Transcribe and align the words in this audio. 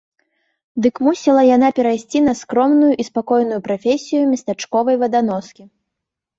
Дык 0.85 0.95
мусіла 1.07 1.43
яна 1.49 1.69
перайсці 1.81 2.23
на 2.29 2.33
скромную 2.41 2.91
і 3.05 3.07
спакойную 3.11 3.61
прафесію 3.69 4.21
местачковай 4.33 4.95
ваданоскі. 5.07 5.63